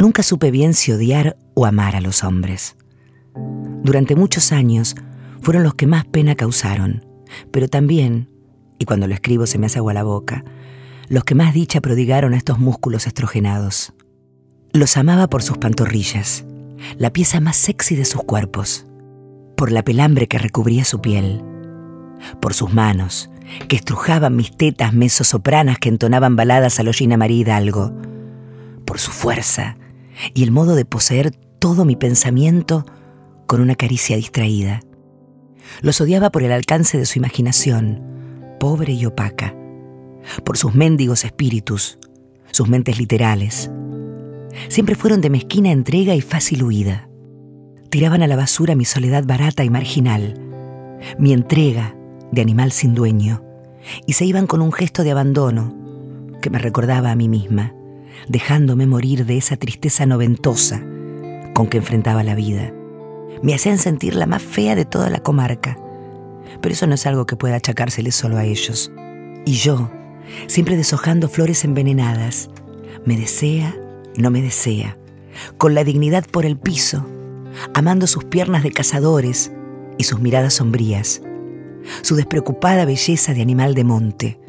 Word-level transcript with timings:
Nunca 0.00 0.22
supe 0.22 0.52
bien 0.52 0.74
si 0.74 0.92
odiar 0.92 1.36
o 1.54 1.66
amar 1.66 1.96
a 1.96 2.00
los 2.00 2.22
hombres. 2.22 2.76
Durante 3.82 4.14
muchos 4.14 4.52
años 4.52 4.94
fueron 5.40 5.64
los 5.64 5.74
que 5.74 5.88
más 5.88 6.04
pena 6.04 6.36
causaron, 6.36 7.04
pero 7.50 7.68
también, 7.68 8.30
y 8.78 8.84
cuando 8.84 9.08
lo 9.08 9.14
escribo 9.14 9.46
se 9.46 9.58
me 9.58 9.66
hace 9.66 9.78
agua 9.78 9.94
la 9.94 10.04
boca, 10.04 10.44
los 11.08 11.24
que 11.24 11.34
más 11.34 11.52
dicha 11.52 11.80
prodigaron 11.80 12.32
a 12.32 12.36
estos 12.36 12.60
músculos 12.60 13.08
estrogenados. 13.08 13.92
Los 14.72 14.96
amaba 14.96 15.28
por 15.28 15.42
sus 15.42 15.58
pantorrillas, 15.58 16.44
la 16.96 17.12
pieza 17.12 17.40
más 17.40 17.56
sexy 17.56 17.96
de 17.96 18.04
sus 18.04 18.22
cuerpos, 18.22 18.86
por 19.56 19.72
la 19.72 19.82
pelambre 19.82 20.28
que 20.28 20.38
recubría 20.38 20.84
su 20.84 21.00
piel, 21.00 21.42
por 22.40 22.54
sus 22.54 22.72
manos, 22.72 23.30
que 23.68 23.74
estrujaban 23.74 24.36
mis 24.36 24.56
tetas 24.56 24.92
mesosopranas 24.92 25.78
que 25.78 25.88
entonaban 25.88 26.36
baladas 26.36 26.78
a 26.78 26.84
lo 26.84 26.92
Gina 26.92 27.16
María 27.16 27.38
Hidalgo, 27.38 27.92
por 28.84 29.00
su 29.00 29.10
fuerza 29.10 29.76
y 30.34 30.42
el 30.42 30.50
modo 30.50 30.74
de 30.74 30.84
poseer 30.84 31.30
todo 31.58 31.84
mi 31.84 31.96
pensamiento 31.96 32.84
con 33.46 33.60
una 33.60 33.74
caricia 33.74 34.16
distraída. 34.16 34.80
Los 35.80 36.00
odiaba 36.00 36.30
por 36.30 36.42
el 36.42 36.52
alcance 36.52 36.98
de 36.98 37.06
su 37.06 37.18
imaginación, 37.18 38.02
pobre 38.60 38.92
y 38.92 39.06
opaca, 39.06 39.54
por 40.44 40.56
sus 40.56 40.74
mendigos 40.74 41.24
espíritus, 41.24 41.98
sus 42.50 42.68
mentes 42.68 42.98
literales. 42.98 43.70
Siempre 44.68 44.94
fueron 44.94 45.20
de 45.20 45.30
mezquina 45.30 45.70
entrega 45.70 46.14
y 46.14 46.20
fácil 46.20 46.62
huida. 46.62 47.08
Tiraban 47.90 48.22
a 48.22 48.26
la 48.26 48.36
basura 48.36 48.74
mi 48.74 48.84
soledad 48.84 49.24
barata 49.24 49.64
y 49.64 49.70
marginal, 49.70 50.34
mi 51.18 51.32
entrega 51.32 51.94
de 52.32 52.42
animal 52.42 52.72
sin 52.72 52.94
dueño, 52.94 53.42
y 54.06 54.14
se 54.14 54.24
iban 54.24 54.46
con 54.46 54.60
un 54.60 54.72
gesto 54.72 55.04
de 55.04 55.12
abandono 55.12 55.74
que 56.42 56.50
me 56.50 56.58
recordaba 56.58 57.10
a 57.10 57.16
mí 57.16 57.28
misma, 57.28 57.74
dejándome 58.26 58.86
morir 58.86 59.26
de 59.26 59.36
esa 59.36 59.56
tristeza 59.56 60.06
noventosa 60.06 60.82
con 61.54 61.66
que 61.68 61.78
enfrentaba 61.78 62.22
la 62.22 62.34
vida. 62.34 62.72
Me 63.42 63.54
hacían 63.54 63.78
sentir 63.78 64.14
la 64.14 64.26
más 64.26 64.42
fea 64.42 64.74
de 64.74 64.84
toda 64.84 65.10
la 65.10 65.20
comarca, 65.20 65.78
pero 66.60 66.72
eso 66.72 66.86
no 66.86 66.94
es 66.94 67.06
algo 67.06 67.26
que 67.26 67.36
pueda 67.36 67.56
achacársele 67.56 68.10
solo 68.10 68.36
a 68.36 68.44
ellos. 68.44 68.90
Y 69.46 69.52
yo, 69.52 69.90
siempre 70.46 70.76
deshojando 70.76 71.28
flores 71.28 71.64
envenenadas, 71.64 72.50
me 73.04 73.16
desea, 73.16 73.76
no 74.16 74.30
me 74.30 74.42
desea, 74.42 74.96
con 75.56 75.74
la 75.74 75.84
dignidad 75.84 76.24
por 76.30 76.44
el 76.44 76.58
piso, 76.58 77.06
amando 77.74 78.06
sus 78.06 78.24
piernas 78.24 78.62
de 78.62 78.72
cazadores 78.72 79.52
y 79.98 80.04
sus 80.04 80.20
miradas 80.20 80.54
sombrías, 80.54 81.22
su 82.02 82.16
despreocupada 82.16 82.84
belleza 82.84 83.34
de 83.34 83.42
animal 83.42 83.74
de 83.74 83.84
monte. 83.84 84.40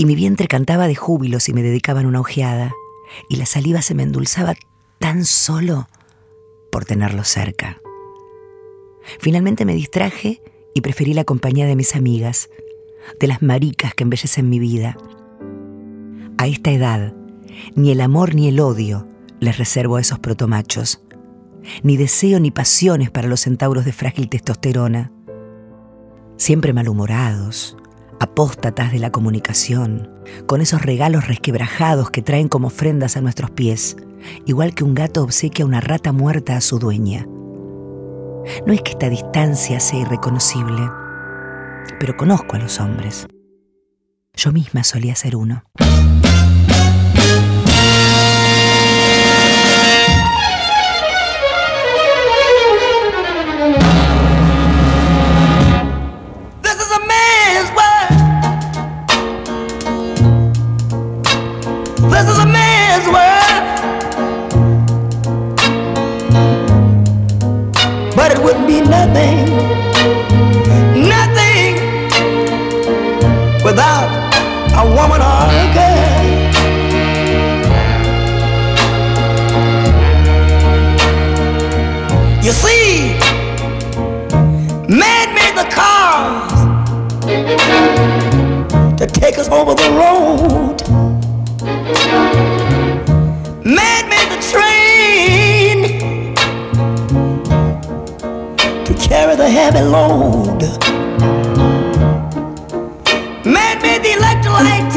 Y 0.00 0.06
mi 0.06 0.14
vientre 0.14 0.48
cantaba 0.48 0.88
de 0.88 0.94
júbilo 0.94 1.40
si 1.40 1.52
me 1.52 1.62
dedicaban 1.62 2.06
una 2.06 2.20
ojeada, 2.20 2.72
y 3.28 3.36
la 3.36 3.44
saliva 3.44 3.82
se 3.82 3.94
me 3.94 4.02
endulzaba 4.02 4.54
tan 4.98 5.26
solo 5.26 5.88
por 6.72 6.86
tenerlo 6.86 7.22
cerca. 7.22 7.82
Finalmente 9.18 9.66
me 9.66 9.74
distraje 9.74 10.40
y 10.74 10.80
preferí 10.80 11.12
la 11.12 11.24
compañía 11.24 11.66
de 11.66 11.76
mis 11.76 11.94
amigas, 11.96 12.48
de 13.20 13.26
las 13.26 13.42
maricas 13.42 13.92
que 13.92 14.04
embellecen 14.04 14.48
mi 14.48 14.58
vida. 14.58 14.96
A 16.38 16.46
esta 16.46 16.70
edad, 16.70 17.12
ni 17.74 17.90
el 17.90 18.00
amor 18.00 18.34
ni 18.34 18.48
el 18.48 18.58
odio 18.58 19.06
les 19.38 19.58
reservo 19.58 19.96
a 19.96 20.00
esos 20.00 20.18
protomachos, 20.18 21.02
ni 21.82 21.98
deseo 21.98 22.40
ni 22.40 22.50
pasiones 22.50 23.10
para 23.10 23.28
los 23.28 23.40
centauros 23.40 23.84
de 23.84 23.92
frágil 23.92 24.30
testosterona 24.30 25.12
siempre 26.38 26.72
malhumorados, 26.72 27.76
apóstatas 28.20 28.92
de 28.92 28.98
la 28.98 29.10
comunicación, 29.10 30.10
con 30.46 30.60
esos 30.60 30.82
regalos 30.82 31.26
resquebrajados 31.26 32.10
que 32.10 32.22
traen 32.22 32.48
como 32.48 32.68
ofrendas 32.68 33.16
a 33.16 33.20
nuestros 33.20 33.50
pies, 33.50 33.96
igual 34.46 34.74
que 34.74 34.84
un 34.84 34.94
gato 34.94 35.22
obsequia 35.22 35.64
una 35.64 35.80
rata 35.80 36.12
muerta 36.12 36.56
a 36.56 36.60
su 36.60 36.78
dueña. 36.78 37.26
No 38.66 38.72
es 38.72 38.82
que 38.82 38.92
esta 38.92 39.08
distancia 39.08 39.80
sea 39.80 40.00
irreconocible, 40.00 40.82
pero 41.98 42.16
conozco 42.16 42.56
a 42.56 42.58
los 42.58 42.78
hombres. 42.78 43.26
Yo 44.34 44.52
misma 44.52 44.84
solía 44.84 45.14
ser 45.16 45.34
uno. 45.36 45.64
Nothing, 68.68 69.46
nothing 71.08 71.74
without 73.64 74.08
a 74.76 74.84
woman 74.84 75.20
or 75.20 75.48
a 75.50 75.66
girl. 75.74 76.00
You 82.42 82.52
see, 82.52 83.18
man 84.88 85.34
made 85.34 85.54
the 85.56 85.66
cars 85.70 86.52
to 88.98 89.06
take 89.06 89.38
us 89.38 89.48
over 89.48 89.74
the 89.74 89.90
road. 90.00 90.80
Heavy 99.50 99.80
load. 99.80 100.60
Man 103.44 103.82
made 103.82 104.02
the 104.04 104.12
electric 104.18 104.52
light 104.52 104.92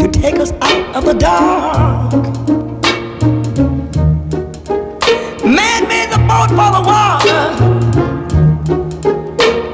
to 0.00 0.08
take 0.08 0.36
us 0.36 0.52
out 0.62 0.96
of 0.96 1.04
the 1.04 1.14
dark. 1.14 2.12
Man 5.44 5.88
made 5.88 6.10
the 6.10 6.18
boat 6.30 6.48
for 6.58 6.70
the 6.76 6.82
water, 6.90 7.42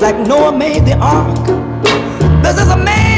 like 0.00 0.16
Noah 0.26 0.56
made 0.56 0.84
the 0.86 0.96
ark. 0.98 1.46
This 2.42 2.58
is 2.62 2.70
a 2.70 2.76
man's, 2.76 3.17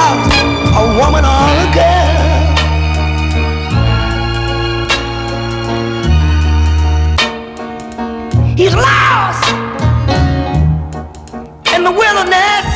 about 0.00 0.20
a 0.80 0.84
woman 0.98 1.24
or 1.24 1.44
a 1.60 1.68
girl. 1.76 2.18
He's 8.56 8.74
lost 8.74 9.44
in 11.74 11.84
the 11.84 11.92
wilderness. 12.02 12.68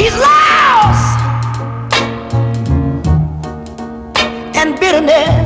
He's 0.00 0.16
lost 0.16 1.18
in 4.56 4.74
bitterness. 4.80 5.41